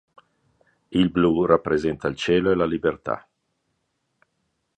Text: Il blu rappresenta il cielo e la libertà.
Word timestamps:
Il 0.89 1.11
blu 1.11 1.45
rappresenta 1.45 2.07
il 2.07 2.15
cielo 2.15 2.49
e 2.49 2.55
la 2.55 2.65
libertà. 2.65 3.27